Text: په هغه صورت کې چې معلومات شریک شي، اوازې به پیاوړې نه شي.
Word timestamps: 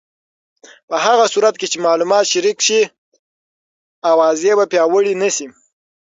په 0.87 0.95
هغه 1.05 1.25
صورت 1.33 1.55
کې 1.59 1.67
چې 1.71 1.77
معلومات 1.87 2.25
شریک 2.33 2.57
شي، 2.67 2.81
اوازې 4.11 4.51
به 4.57 4.65
پیاوړې 4.71 5.13
نه 5.21 5.29
شي. 5.35 5.47